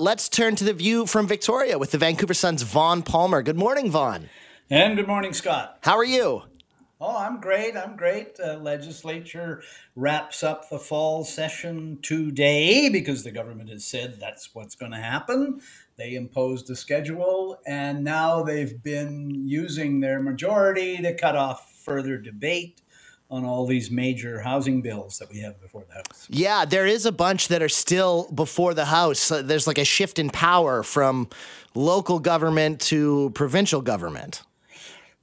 [0.00, 3.42] let's turn to the view from Victoria with the Vancouver Sun's Vaughn Palmer.
[3.42, 4.30] Good morning, Vaughn.
[4.70, 5.78] And good morning, Scott.
[5.82, 6.44] How are you?
[7.02, 7.76] Oh, I'm great.
[7.76, 8.38] I'm great.
[8.42, 9.62] Uh, legislature
[9.94, 14.98] wraps up the fall session today because the government has said that's what's going to
[14.98, 15.60] happen.
[15.96, 22.16] They imposed a schedule, and now they've been using their majority to cut off further
[22.16, 22.80] debate
[23.30, 26.26] on all these major housing bills that we have before the House.
[26.28, 29.30] Yeah, there is a bunch that are still before the House.
[29.30, 31.28] Uh, There's like a shift in power from
[31.74, 34.42] local government to provincial government.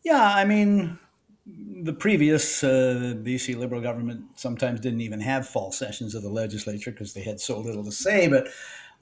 [0.04, 0.98] Yeah, I mean,
[1.46, 6.92] the previous uh, BC Liberal government sometimes didn't even have fall sessions of the legislature
[6.92, 8.28] because they had so little to say.
[8.28, 8.48] But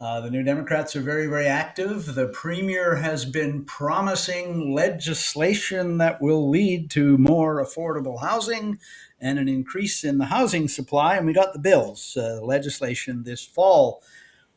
[0.02, 2.16] uh, the New Democrats are very, very active.
[2.16, 8.78] The Premier has been promising legislation that will lead to more affordable housing
[9.22, 11.16] and an increase in the housing supply.
[11.16, 14.04] And we got the bills, uh, legislation this fall.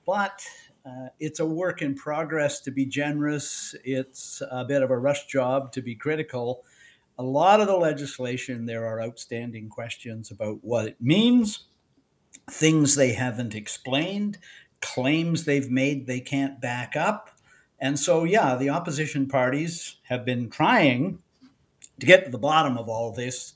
[0.05, 0.45] But
[0.85, 3.77] uh, it's a work in progress to be generous.
[3.85, 6.65] It's a bit of a rush job to be critical.
[7.17, 11.67] A lot of the legislation, there are outstanding questions about what it means,
[12.51, 14.39] things they haven't explained,
[14.81, 17.31] claims they've made they can't back up.
[17.81, 21.21] And so, yeah, the opposition parties have been trying
[22.01, 23.55] to get to the bottom of all this.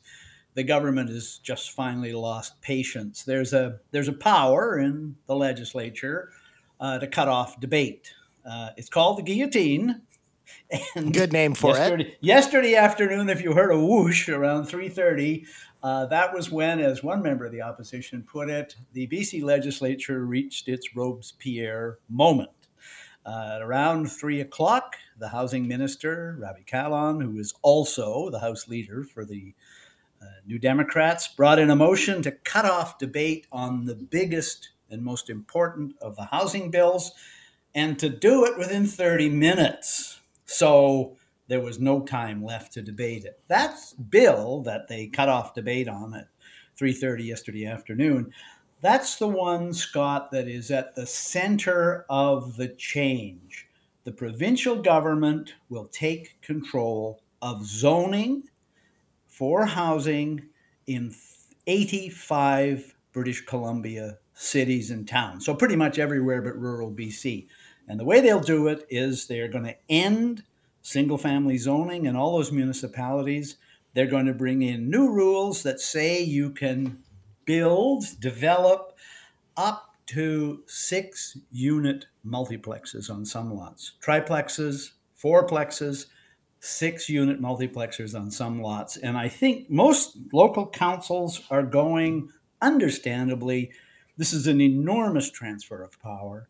[0.54, 3.24] The government has just finally lost patience.
[3.24, 6.30] There's a there's a power in the legislature
[6.78, 8.12] uh, to cut off debate.
[8.44, 10.02] Uh, it's called the guillotine.
[10.96, 12.18] And Good name for yesterday, it.
[12.20, 15.46] Yesterday afternoon, if you heard a whoosh around 3:30,
[15.82, 20.24] uh, that was when, as one member of the opposition put it, the BC legislature
[20.24, 22.50] reached its Robespierre moment.
[23.24, 28.68] Uh, at around three o'clock, the housing minister, Ravi Kahlon, who is also the House
[28.68, 29.54] leader for the
[30.20, 35.02] uh, New Democrats, brought in a motion to cut off debate on the biggest and
[35.02, 37.12] most important of the housing bills,
[37.74, 40.20] and to do it within 30 minutes.
[40.44, 41.16] So
[41.48, 43.40] there was no time left to debate it.
[43.48, 43.76] That
[44.10, 46.28] bill that they cut off debate on at
[46.76, 48.32] 3:30 yesterday afternoon,
[48.80, 53.68] that's the one, Scott, that is at the center of the change.
[54.04, 58.44] The provincial government will take control of zoning
[59.28, 60.42] for housing
[60.86, 61.14] in
[61.66, 65.44] 85 British Columbia cities and towns.
[65.44, 67.46] So pretty much everywhere but rural BC.
[67.88, 70.42] And the way they'll do it is they're going to end
[70.82, 73.56] single family zoning in all those municipalities.
[73.94, 77.02] They're going to bring in new rules that say you can
[77.44, 78.96] build, develop
[79.56, 84.90] up to six unit multiplexes on some lots, triplexes,
[85.22, 86.06] fourplexes,
[86.60, 88.96] six unit multiplexers on some lots.
[88.96, 93.72] And I think most local councils are going, understandably,
[94.16, 96.48] this is an enormous transfer of power.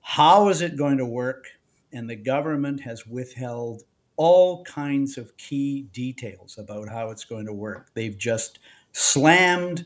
[0.00, 1.46] How is it going to work?
[1.92, 3.82] And the government has withheld
[4.16, 7.90] all kinds of key details about how it's going to work.
[7.94, 8.58] They've just
[8.92, 9.84] slammed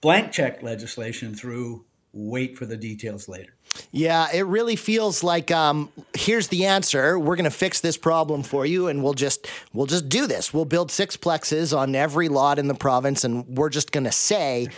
[0.00, 1.84] blank check legislation through.
[2.12, 3.52] Wait for the details later.
[3.92, 7.18] Yeah, it really feels like um, here's the answer.
[7.18, 10.54] We're going to fix this problem for you, and we'll just we'll just do this.
[10.54, 14.12] We'll build six plexes on every lot in the province, and we're just going to
[14.12, 14.68] say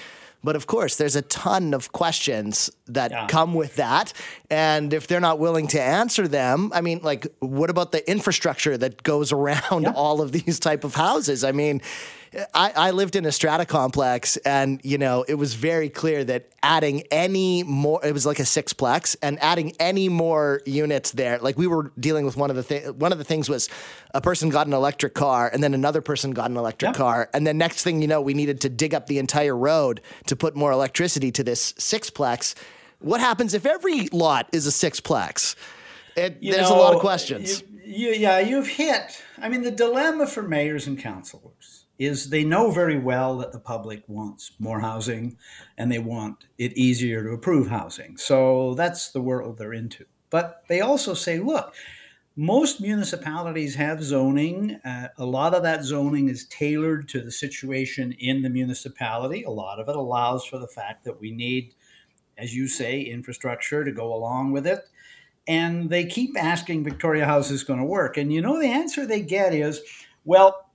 [0.42, 3.26] but of course, there's a ton of questions that yeah.
[3.26, 4.12] come with that.
[4.50, 8.76] And if they're not willing to answer them, I mean, like, what about the infrastructure
[8.78, 9.92] that goes around yeah.
[9.94, 11.44] all of these type of houses?
[11.44, 11.82] I mean,
[12.54, 16.50] I, I, lived in a strata complex, and you know it was very clear that
[16.62, 21.56] adding any more, it was like a sixplex, and adding any more units there, like
[21.56, 22.92] we were dealing with one of the things.
[22.92, 23.68] One of the things was
[24.14, 27.46] a person got an electric car, and then another person got an electric car, and
[27.46, 30.54] then next thing you know, we needed to dig up the entire road to put
[30.54, 32.54] more electricity to this sixplex.
[33.00, 35.54] What happens if every lot is a sixplex?
[36.16, 37.62] It, there's know, a lot of questions.
[37.84, 39.22] You, you, yeah, you've hit.
[39.40, 41.57] I mean, the dilemma for mayors and councilors
[41.98, 45.36] is they know very well that the public wants more housing
[45.76, 48.16] and they want it easier to approve housing.
[48.16, 50.04] So that's the world they're into.
[50.30, 51.74] But they also say, look,
[52.36, 54.76] most municipalities have zoning.
[54.84, 59.42] Uh, a lot of that zoning is tailored to the situation in the municipality.
[59.42, 61.74] A lot of it allows for the fact that we need,
[62.36, 64.84] as you say, infrastructure to go along with it.
[65.48, 68.16] And they keep asking Victoria how is this going to work?
[68.16, 69.80] And you know, the answer they get is,
[70.24, 70.67] well,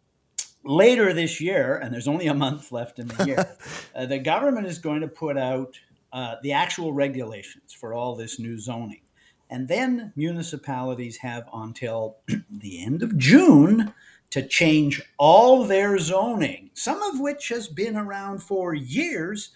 [0.64, 3.58] later this year, and there's only a month left in the year,
[3.96, 5.78] uh, the government is going to put out
[6.12, 9.02] uh, the actual regulations for all this new zoning.
[9.50, 12.18] And then municipalities have until
[12.50, 13.94] the end of June
[14.32, 19.52] to change all their zoning, some of which has been around for years,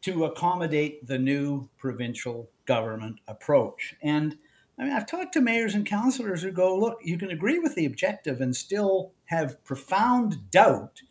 [0.00, 3.94] to accommodate the new provincial government approach.
[4.02, 4.36] And
[4.78, 7.74] I mean, I've talked to mayors and councillors who go, look, you can agree with
[7.74, 11.02] the objective and still have profound doubt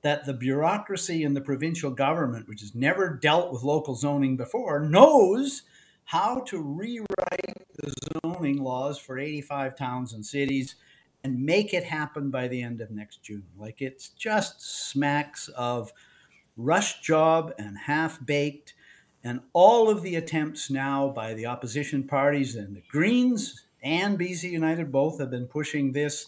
[0.00, 4.80] that the bureaucracy in the provincial government, which has never dealt with local zoning before,
[4.80, 5.62] knows
[6.04, 7.94] how to rewrite the
[8.24, 10.74] zoning laws for 85 towns and cities
[11.24, 13.44] and make it happen by the end of next June.
[13.56, 15.92] Like it's just smacks of
[16.56, 18.74] rush job and half baked.
[19.24, 24.50] And all of the attempts now by the opposition parties and the Greens and BC
[24.50, 26.26] United both have been pushing this.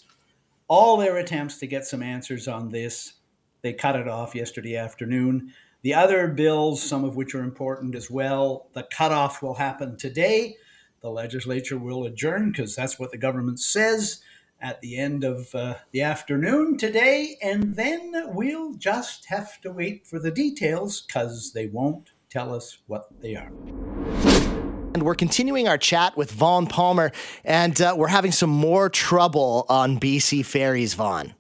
[0.69, 3.15] All their attempts to get some answers on this,
[3.63, 5.53] they cut it off yesterday afternoon.
[5.83, 10.57] The other bills, some of which are important as well, the cutoff will happen today.
[11.03, 14.23] The legislature will adjourn because that's what the government says
[14.65, 20.07] at the end of uh, the afternoon today, and then we'll just have to wait
[20.07, 23.49] for the details because they won't tell us what they are.
[24.95, 27.13] And we're continuing our chat with Vaughn Palmer,
[27.45, 31.35] and uh, we're having some more trouble on BC Ferries, Vaughn.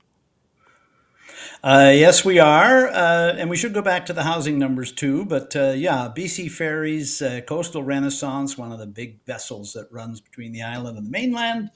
[1.64, 2.86] Uh, yes, we are.
[2.88, 5.24] Uh, and we should go back to the housing numbers too.
[5.24, 10.20] But uh, yeah, BC Ferries, uh, Coastal Renaissance, one of the big vessels that runs
[10.20, 11.70] between the island and the mainland,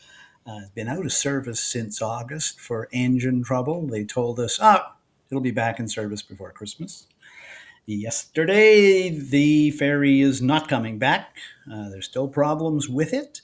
[0.46, 3.86] uh, has been out of service since August for engine trouble.
[3.86, 4.94] They told us, ah,
[5.30, 7.06] it'll be back in service before Christmas.
[7.90, 11.38] Yesterday, the ferry is not coming back.
[11.72, 13.40] Uh, there's still problems with it.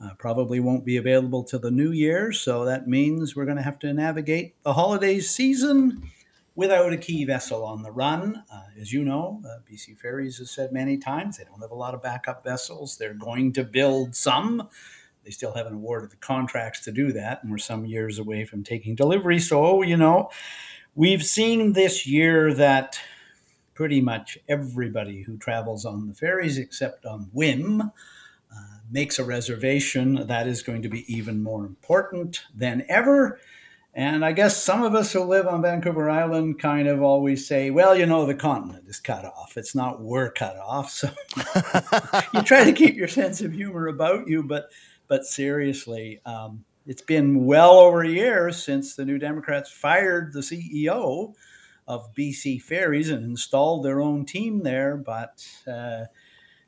[0.00, 3.62] Uh, probably won't be available till the new year, so that means we're going to
[3.64, 6.08] have to navigate the holiday season
[6.54, 8.44] without a key vessel on the run.
[8.52, 11.74] Uh, as you know, uh, BC Ferries has said many times they don't have a
[11.74, 12.96] lot of backup vessels.
[12.96, 14.68] They're going to build some.
[15.24, 18.62] They still haven't awarded the contracts to do that, and we're some years away from
[18.62, 19.40] taking delivery.
[19.40, 20.30] So, you know,
[20.94, 23.00] we've seen this year that
[23.74, 30.26] pretty much everybody who travels on the ferries, except on whim, uh, makes a reservation.
[30.26, 33.38] That is going to be even more important than ever.
[33.94, 37.70] And I guess some of us who live on Vancouver Island kind of always say,
[37.70, 39.58] well, you know, the continent is cut off.
[39.58, 40.90] It's not we're cut off.
[40.90, 41.10] So
[42.34, 44.70] you try to keep your sense of humor about you, but
[45.08, 50.40] but seriously, um, it's been well over a year since the New Democrats fired the
[50.40, 51.34] CEO
[51.86, 56.04] of BC Ferries and installed their own team there, but uh,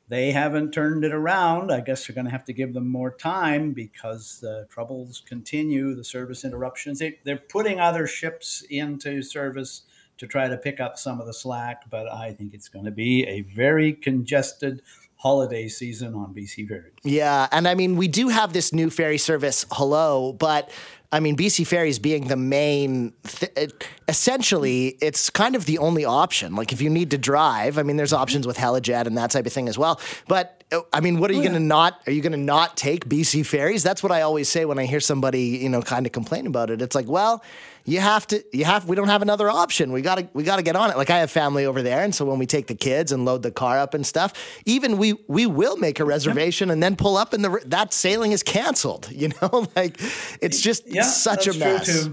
[0.07, 1.71] they haven't turned it around.
[1.71, 5.95] I guess they're going to have to give them more time because the troubles continue,
[5.95, 6.99] the service interruptions.
[6.99, 9.83] They, they're putting other ships into service
[10.17, 12.91] to try to pick up some of the slack, but I think it's going to
[12.91, 14.81] be a very congested
[15.17, 16.93] holiday season on BC Ferries.
[17.03, 20.69] Yeah, and I mean we do have this new ferry service, hello, but
[21.11, 23.71] I mean BC Ferries being the main, th-
[24.07, 26.55] essentially, it's kind of the only option.
[26.55, 29.45] Like if you need to drive, I mean, there's options with Helijet and that type
[29.45, 29.99] of thing as well.
[30.27, 32.01] But I mean, what are you oh, going to not?
[32.07, 33.83] Are you going to not take BC ferries?
[33.83, 36.69] That's what I always say when I hear somebody, you know, kind of complain about
[36.69, 36.81] it.
[36.81, 37.43] It's like, well,
[37.85, 38.87] you have to, you have.
[38.89, 39.91] We don't have another option.
[39.91, 40.97] We gotta, we gotta get on it.
[40.97, 43.43] Like I have family over there, and so when we take the kids and load
[43.43, 44.33] the car up and stuff,
[44.65, 46.73] even we we will make a reservation yep.
[46.73, 49.09] and then pull up, and the that sailing is canceled.
[49.15, 49.99] You know, like
[50.41, 52.09] it's just yeah, such a mess.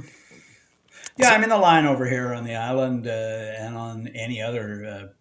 [1.19, 4.41] Yeah, so, I mean the line over here on the island uh, and on any
[4.41, 4.85] other.
[4.85, 5.13] Uh,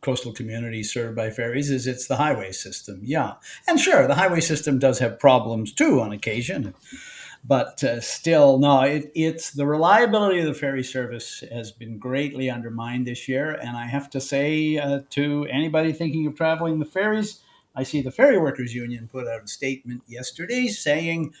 [0.00, 3.00] coastal community served by ferries is it's the highway system.
[3.02, 3.34] Yeah.
[3.68, 6.74] And sure, the highway system does have problems too on occasion.
[7.42, 12.50] But uh, still, no, it, it's the reliability of the ferry service has been greatly
[12.50, 13.52] undermined this year.
[13.52, 17.40] And I have to say uh, to anybody thinking of traveling the ferries,
[17.74, 21.32] I see the Ferry Workers Union put out a statement yesterday saying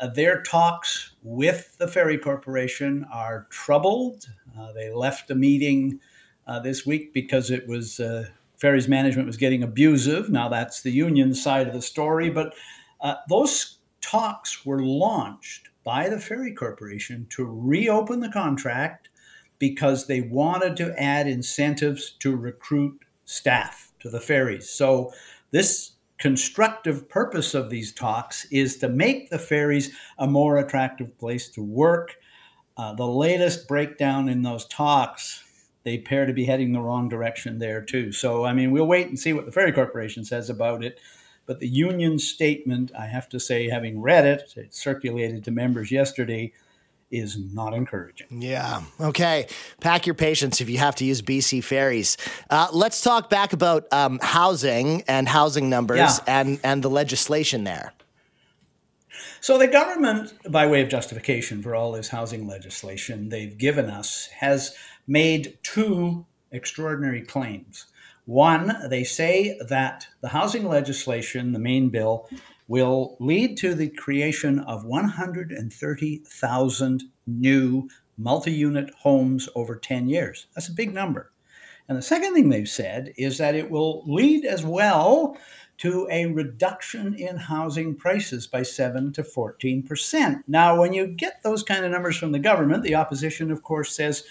[0.00, 4.26] uh, their talks with the Ferry Corporation are troubled.
[4.58, 6.00] Uh, they left a meeting
[6.46, 10.30] uh, this week because it was uh, ferries management was getting abusive.
[10.30, 12.54] Now that's the union side of the story, but
[13.00, 19.08] uh, those talks were launched by the ferry corporation to reopen the contract
[19.58, 24.68] because they wanted to add incentives to recruit staff to the ferries.
[24.68, 25.10] So
[25.52, 31.48] this constructive purpose of these talks is to make the ferries a more attractive place
[31.50, 32.14] to work.
[32.76, 35.42] Uh, the latest breakdown in those talks
[35.84, 38.10] they appear to be heading the wrong direction there too.
[38.10, 40.98] So, I mean, we'll wait and see what the Ferry Corporation says about it.
[41.46, 45.90] But the union statement, I have to say, having read it, it circulated to members
[45.90, 46.52] yesterday,
[47.10, 48.42] is not encouraging.
[48.42, 48.82] Yeah.
[49.00, 49.46] Okay.
[49.80, 52.16] Pack your patience if you have to use BC ferries.
[52.50, 56.18] Uh, let's talk back about um, housing and housing numbers yeah.
[56.26, 57.92] and, and the legislation there.
[59.40, 64.28] So, the government, by way of justification for all this housing legislation they've given us,
[64.38, 64.74] has
[65.06, 67.86] made two extraordinary claims.
[68.26, 72.26] One, they say that the housing legislation, the main bill,
[72.68, 80.46] will lead to the creation of 130,000 new multi unit homes over 10 years.
[80.54, 81.30] That's a big number.
[81.88, 85.36] And the second thing they've said is that it will lead as well
[85.76, 90.44] to a reduction in housing prices by 7 to 14%.
[90.46, 93.94] Now, when you get those kind of numbers from the government, the opposition, of course,
[93.94, 94.24] says,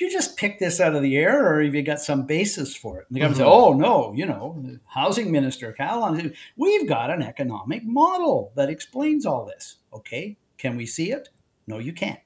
[0.00, 3.00] you just pick this out of the air or have you got some basis for
[3.00, 3.06] it?
[3.08, 3.50] And the government mm-hmm.
[3.50, 8.70] said, oh, no, you know, the housing minister, Kahlon, we've got an economic model that
[8.70, 9.76] explains all this.
[9.92, 11.28] Okay, can we see it?
[11.66, 12.20] No, you can't.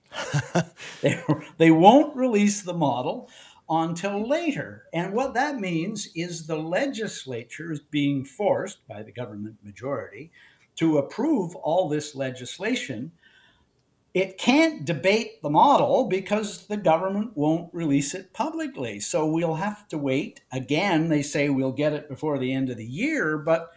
[1.03, 1.23] they,
[1.59, 3.29] they won't release the model
[3.69, 4.85] until later.
[4.93, 10.31] And what that means is the legislature is being forced by the government majority
[10.77, 13.13] to approve all this legislation.
[14.15, 19.01] It can't debate the model because the government won't release it publicly.
[19.01, 20.41] So we'll have to wait.
[20.53, 23.73] Again, they say we'll get it before the end of the year, but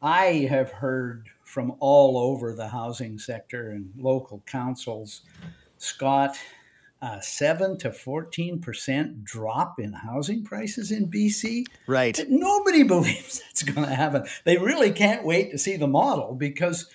[0.00, 5.22] I have heard from all over the housing sector and local councils,
[5.76, 6.38] Scott,
[7.02, 11.66] a 7 to 14% drop in housing prices in BC.
[11.86, 12.18] Right.
[12.28, 14.24] Nobody believes that's going to happen.
[14.44, 16.88] They really can't wait to see the model because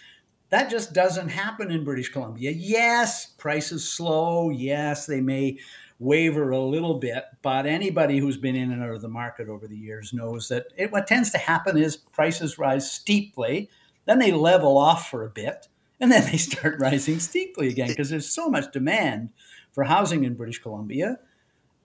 [0.50, 2.52] that just doesn't happen in British Columbia.
[2.52, 4.50] Yes, prices slow.
[4.50, 5.58] Yes, they may
[6.00, 9.68] waver a little bit, but anybody who's been in and out of the market over
[9.68, 13.70] the years knows that it, what tends to happen is prices rise steeply,
[14.06, 15.68] then they level off for a bit,
[16.00, 19.30] and then they start rising steeply again because there's so much demand
[19.72, 21.18] for housing in British Columbia.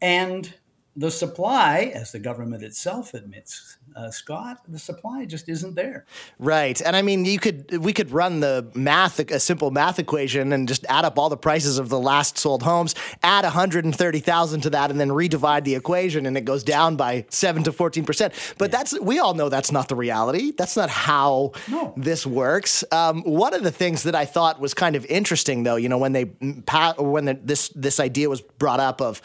[0.03, 0.55] And
[0.97, 6.05] the supply, as the government itself admits, uh, Scott, the supply just isn't there.
[6.39, 10.53] Right, and I mean, you could we could run the math, a simple math equation,
[10.53, 13.85] and just add up all the prices of the last sold homes, add one hundred
[13.85, 17.25] and thirty thousand to that, and then redivide the equation, and it goes down by
[17.31, 18.35] seven to fourteen percent.
[18.59, 18.79] But yeah.
[18.79, 20.53] that's we all know that's not the reality.
[20.53, 21.95] That's not how no.
[21.97, 22.85] this works.
[22.93, 25.99] Um, one of the things that I thought was kind of interesting, though, you know,
[25.99, 26.25] when they
[26.99, 29.23] when the, this this idea was brought up of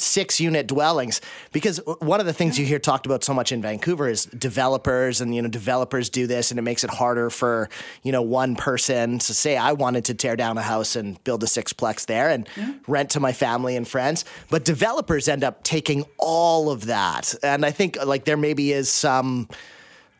[0.00, 1.20] six unit dwellings
[1.52, 5.20] because one of the things you hear talked about so much in Vancouver is developers
[5.20, 7.68] and you know developers do this and it makes it harder for
[8.02, 11.42] you know one person to say I wanted to tear down a house and build
[11.42, 12.74] a sixplex there and yeah.
[12.86, 17.64] rent to my family and friends but developers end up taking all of that and
[17.64, 19.48] I think like there maybe is some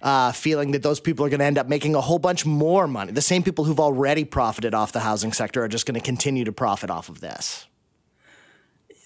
[0.01, 2.87] uh, feeling that those people are going to end up making a whole bunch more
[2.87, 3.11] money.
[3.11, 6.45] The same people who've already profited off the housing sector are just going to continue
[6.45, 7.67] to profit off of this.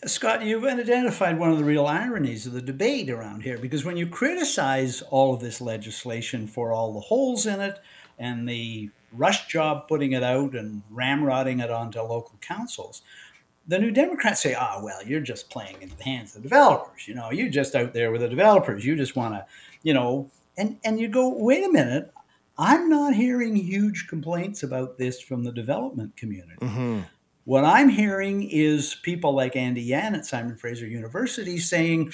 [0.05, 3.97] Scott, you've identified one of the real ironies of the debate around here because when
[3.97, 7.79] you criticize all of this legislation for all the holes in it
[8.19, 13.03] and the rush job putting it out and ramrodding it onto local councils,
[13.69, 16.49] the New Democrats say, ah, oh, well, you're just playing into the hands of the
[16.49, 17.07] developers.
[17.07, 18.85] You know, you're just out there with the developers.
[18.85, 19.47] You just want to,
[19.85, 22.13] you know, and, and you go, wait a minute,
[22.59, 26.59] I'm not hearing huge complaints about this from the development community.
[26.61, 27.01] Mm-hmm.
[27.45, 32.13] What I'm hearing is people like Andy Yan at Simon Fraser University saying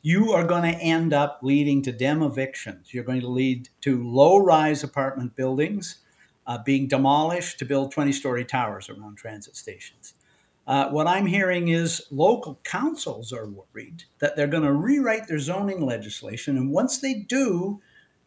[0.00, 2.90] you are going to end up leading to demovictions.
[2.90, 5.98] You're going to lead to low rise apartment buildings
[6.46, 10.14] uh, being demolished to build 20 story towers around transit stations.
[10.66, 15.38] Uh, what I'm hearing is local councils are worried that they're going to rewrite their
[15.38, 16.56] zoning legislation.
[16.56, 17.82] And once they do,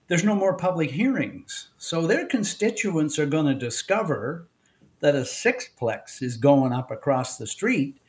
[0.10, 1.70] there's no more public hearings.
[1.80, 4.48] So their constituents are going to discover
[5.06, 8.00] that a sixplex is going up across the street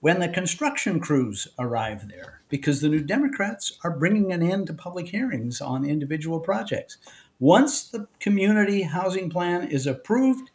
[0.00, 4.74] when the construction crews arrive there because the New Democrats are bringing an end to
[4.74, 6.98] public hearings on individual projects.
[7.38, 10.50] Once the community housing plan is approved,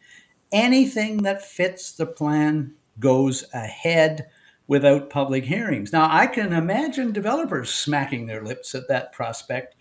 [0.51, 4.27] anything that fits the plan goes ahead
[4.67, 5.93] without public hearings.
[5.93, 9.75] Now, I can imagine developers smacking their lips at that prospect,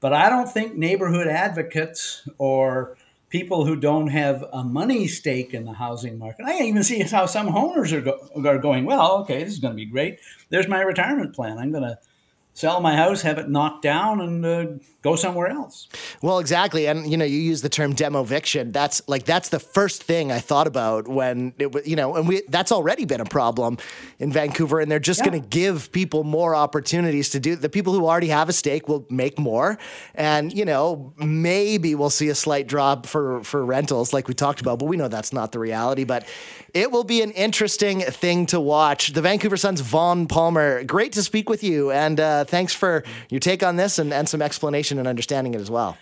[0.00, 2.96] but I don't think neighborhood advocates or
[3.32, 6.44] people who don't have a money stake in the housing market.
[6.44, 9.72] I even see how some owners are, go- are going, well, okay, this is going
[9.72, 10.20] to be great.
[10.50, 11.56] There's my retirement plan.
[11.56, 11.98] I'm going to
[12.54, 14.66] sell my house, have it knocked down, and uh,
[15.02, 15.88] go somewhere else.
[16.20, 18.72] Well, exactly, and you know, you use the term demoviction.
[18.72, 22.28] That's like that's the first thing I thought about when it was, you know, and
[22.28, 23.78] we that's already been a problem
[24.18, 25.30] in Vancouver, and they're just yeah.
[25.30, 27.56] going to give people more opportunities to do.
[27.56, 29.78] The people who already have a stake will make more,
[30.14, 34.60] and you know, maybe we'll see a slight drop for for rentals, like we talked
[34.60, 36.04] about, but we know that's not the reality.
[36.04, 36.26] But
[36.74, 39.12] it will be an interesting thing to watch.
[39.12, 41.90] The Vancouver Sun's Vaughn Palmer, great to speak with you.
[41.90, 45.54] And uh, Uh, thanks for your take on this and, and some explanation and understanding
[45.54, 45.96] it as well.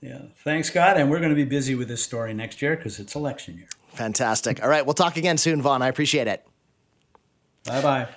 [0.00, 0.22] Yeah.
[0.44, 0.96] Thanks, Scott.
[0.96, 3.68] And we're going to be busy with this story next year because it's election year.
[3.94, 4.62] Fantastic.
[4.62, 4.86] All right.
[4.86, 5.82] We'll talk again soon, Vaughn.
[5.82, 6.46] I appreciate it.
[7.64, 8.08] Bye bye.